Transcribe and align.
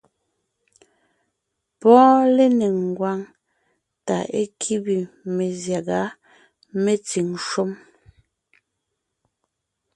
Pɔ́ɔn 1.79 2.23
lénéŋ 2.37 2.75
ngwáŋ 2.91 3.19
tà 4.05 4.17
é 4.39 4.43
kíbe 4.59 4.95
mezyága 5.35 5.99
metsìŋ 6.83 7.27
shúm. 7.47 7.71